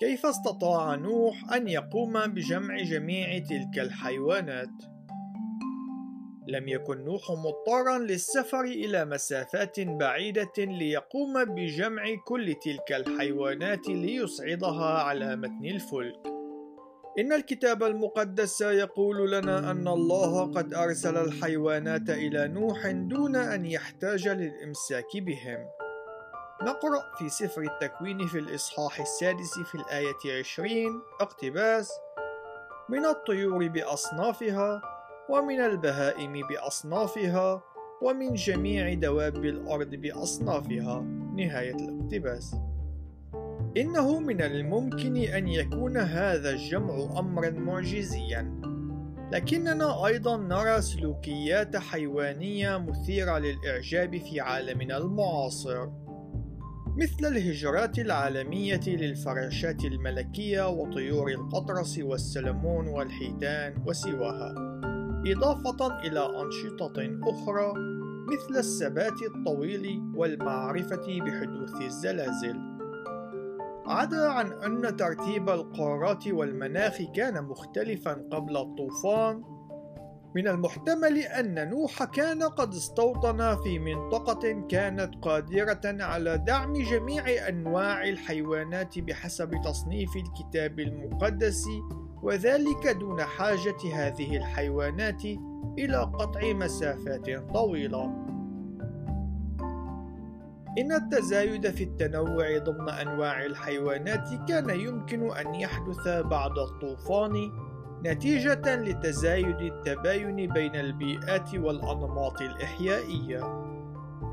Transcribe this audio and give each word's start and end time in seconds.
كيف 0.00 0.26
استطاع 0.26 0.94
نوح 0.94 1.52
أن 1.52 1.68
يقوم 1.68 2.26
بجمع 2.26 2.76
جميع 2.82 3.38
تلك 3.38 3.78
الحيوانات؟ 3.78 4.70
لم 6.48 6.68
يكن 6.68 7.04
نوح 7.04 7.30
مضطرا 7.30 7.98
للسفر 7.98 8.60
إلى 8.60 9.04
مسافات 9.04 9.80
بعيدة 9.80 10.52
ليقوم 10.58 11.44
بجمع 11.44 12.04
كل 12.24 12.54
تلك 12.54 12.92
الحيوانات 12.92 13.88
ليصعدها 13.88 15.02
على 15.02 15.36
متن 15.36 15.64
الفلك. 15.64 16.26
إن 17.18 17.32
الكتاب 17.32 17.82
المقدس 17.82 18.60
يقول 18.60 19.32
لنا 19.32 19.70
أن 19.70 19.88
الله 19.88 20.52
قد 20.52 20.74
أرسل 20.74 21.16
الحيوانات 21.16 22.10
إلى 22.10 22.48
نوح 22.48 22.90
دون 22.90 23.36
أن 23.36 23.66
يحتاج 23.66 24.28
للإمساك 24.28 25.16
بهم. 25.16 25.79
نقرأ 26.62 27.14
في 27.18 27.28
سفر 27.28 27.62
التكوين 27.62 28.26
في 28.26 28.38
الإصحاح 28.38 29.00
السادس 29.00 29.58
في 29.58 29.74
الآية 29.74 30.38
عشرين 30.40 31.00
اقتباس 31.20 31.92
من 32.88 33.04
الطيور 33.04 33.68
بأصنافها 33.68 34.82
ومن 35.28 35.60
البهائم 35.60 36.32
بأصنافها 36.48 37.62
ومن 38.02 38.34
جميع 38.34 38.94
دواب 38.94 39.44
الأرض 39.44 39.94
بأصنافها. 39.94 41.00
نهاية 41.36 41.74
الاقتباس. 41.74 42.56
إنه 43.76 44.18
من 44.18 44.42
الممكن 44.42 45.16
أن 45.16 45.48
يكون 45.48 45.96
هذا 45.96 46.50
الجمع 46.50 47.18
أمرا 47.18 47.50
معجزيا 47.50 48.60
لكننا 49.32 50.06
أيضا 50.06 50.36
نرى 50.36 50.82
سلوكيات 50.82 51.76
حيوانية 51.76 52.76
مثيرة 52.78 53.38
للإعجاب 53.38 54.16
في 54.16 54.40
عالمنا 54.40 54.96
المعاصر. 54.96 55.88
مثل 56.96 57.26
الهجرات 57.26 57.98
العالمية 57.98 58.80
للفراشات 58.86 59.84
الملكية 59.84 60.68
وطيور 60.68 61.30
القطرس 61.30 61.98
والسلمون 61.98 62.88
والحيتان 62.88 63.74
وسواها. 63.86 64.54
إضافة 65.26 66.00
إلى 66.00 66.20
أنشطة 66.20 67.18
أخرى 67.22 67.72
مثل 68.26 68.58
الثبات 68.58 69.22
الطويل 69.22 70.02
والمعرفة 70.14 71.20
بحدوث 71.20 71.82
الزلازل. 71.82 72.56
عدا 73.86 74.28
عن 74.28 74.52
أن 74.52 74.96
ترتيب 74.96 75.48
القارات 75.50 76.28
والمناخ 76.28 77.02
كان 77.14 77.44
مختلفا 77.44 78.12
قبل 78.12 78.56
الطوفان 78.56 79.59
من 80.34 80.48
المحتمل 80.48 81.18
أن 81.18 81.70
نوح 81.70 82.04
كان 82.04 82.42
قد 82.42 82.74
استوطن 82.74 83.56
في 83.56 83.78
منطقة 83.78 84.66
كانت 84.68 85.14
قادرة 85.22 85.80
على 85.84 86.38
دعم 86.38 86.72
جميع 86.72 87.48
أنواع 87.48 88.08
الحيوانات 88.08 88.98
بحسب 88.98 89.50
تصنيف 89.64 90.10
الكتاب 90.16 90.80
المقدس 90.80 91.64
وذلك 92.22 92.96
دون 93.00 93.22
حاجة 93.22 93.78
هذه 93.94 94.36
الحيوانات 94.36 95.24
إلى 95.78 95.96
قطع 95.96 96.52
مسافات 96.52 97.52
طويلة. 97.54 98.30
إن 100.78 100.92
التزايد 100.92 101.70
في 101.70 101.84
التنوع 101.84 102.58
ضمن 102.58 102.88
أنواع 102.88 103.44
الحيوانات 103.44 104.28
كان 104.48 104.70
يمكن 104.80 105.30
أن 105.30 105.54
يحدث 105.54 106.08
بعد 106.08 106.58
الطوفان 106.58 107.52
نتيجة 108.06 108.76
لتزايد 108.76 109.60
التباين 109.60 110.52
بين 110.52 110.76
البيئات 110.76 111.54
والأنماط 111.54 112.42
الإحيائية، 112.42 113.40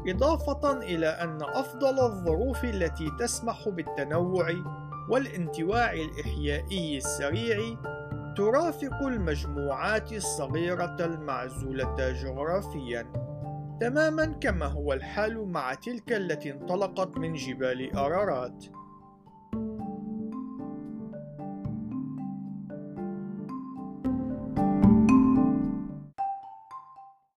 إضافة 0.07 0.77
إلى 0.77 1.07
أن 1.07 1.37
أفضل 1.41 1.99
الظروف 1.99 2.63
التي 2.63 3.11
تسمح 3.19 3.69
بالتنوع 3.69 4.53
والانتواع 5.09 5.93
الإحيائي 5.93 6.97
السريع 6.97 7.57
ترافق 8.37 9.03
المجموعات 9.03 10.13
الصغيرة 10.13 10.95
المعزولة 10.99 11.95
جغرافيًا، 12.11 13.13
تمامًا 13.81 14.25
كما 14.25 14.65
هو 14.65 14.93
الحال 14.93 15.47
مع 15.47 15.73
تلك 15.73 16.13
التي 16.13 16.51
انطلقت 16.51 17.17
من 17.17 17.33
جبال 17.33 17.95
أرارات. 17.95 18.65